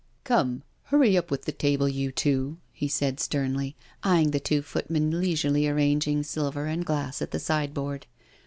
"Come, 0.23 0.63
hurry 0.85 1.15
up 1.15 1.29
with 1.29 1.45
that 1.45 1.59
table, 1.59 1.87
you 1.87 2.11
two," 2.11 2.57
he 2.73 2.87
said, 2.87 3.19
sternly 3.19 3.75
eyeing 4.01 4.31
the 4.31 4.39
two 4.39 4.63
footmen 4.63 5.21
leisurely 5.21 5.67
arranging 5.67 6.23
silver 6.23 6.65
and 6.65 6.83
glass 6.83 7.21
at 7.21 7.29
the 7.29 7.39
sideboard. 7.39 8.07